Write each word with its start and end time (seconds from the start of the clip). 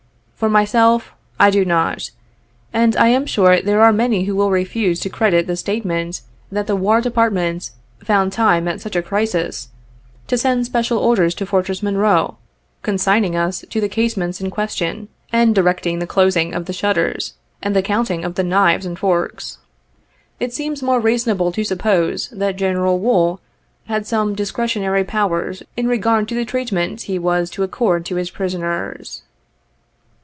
For 0.41 0.49
myself, 0.49 1.13
I 1.39 1.51
do 1.51 1.63
not; 1.63 2.09
and 2.73 2.97
I 2.97 3.09
am 3.09 3.27
sure 3.27 3.61
there 3.61 3.83
are 3.83 3.93
many 3.93 4.23
who 4.23 4.35
will 4.35 4.49
refuse 4.49 4.99
to 5.01 5.07
credit 5.11 5.45
the 5.45 5.55
statement 5.55 6.21
that 6.51 6.65
the 6.65 6.75
War 6.75 6.99
Department 6.99 7.69
found 8.03 8.33
time 8.33 8.67
at 8.67 8.81
such 8.81 8.95
a 8.95 9.03
crisis, 9.03 9.69
to 10.25 10.39
send 10.39 10.65
special 10.65 10.97
orders 10.97 11.35
to 11.35 11.45
Fortress 11.45 11.83
Monroe, 11.83 12.37
consigning 12.81 13.35
us 13.35 13.63
to 13.69 13.79
the 13.79 13.87
casemates 13.87 14.41
in 14.41 14.49
question, 14.49 15.09
and 15.31 15.53
directing 15.53 15.99
the 15.99 16.07
closing 16.07 16.55
of 16.55 16.65
the 16.65 16.73
shutters, 16.73 17.35
and 17.61 17.75
the 17.75 17.83
counting 17.83 18.25
of 18.25 18.33
the 18.33 18.43
knives 18.43 18.87
and 18.87 18.97
forks. 18.97 19.59
It 20.39 20.51
seems 20.55 20.81
more 20.81 20.99
reasonable 20.99 21.51
to 21.51 21.63
suppose 21.63 22.29
that 22.29 22.55
General 22.55 22.97
W 22.97 23.03
t 23.03 23.07
ool 23.15 23.41
had 23.85 24.07
some 24.07 24.33
discretionary 24.33 25.03
powers 25.03 25.61
in 25.77 25.85
regard 25.87 26.27
to 26.29 26.33
the 26.33 26.45
treatment 26.45 27.03
he 27.03 27.19
was 27.19 27.51
to 27.51 27.61
accord 27.61 28.05
to 28.07 28.15
his 28.15 28.31
prisoners. 28.31 29.21